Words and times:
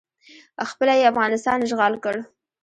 خپله 0.69 0.93
یې 0.99 1.09
افغانستان 1.13 1.57
اشغال 1.65 1.93
کړ 2.03 2.15